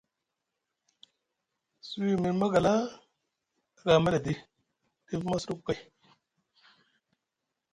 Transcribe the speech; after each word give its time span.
Suwi 1.87 2.11
miŋ 2.21 2.33
magala 2.41 2.73
aga 3.79 3.91
a 3.97 4.01
mala 4.03 4.17
edi 4.21 4.33
ɗif 5.07 5.21
ma 5.25 5.31
a 5.37 5.41
suɗuku 5.41 5.63
kay. 5.67 5.79